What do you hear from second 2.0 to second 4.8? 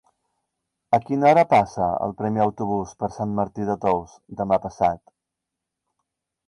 el primer autobús per Sant Martí de Tous demà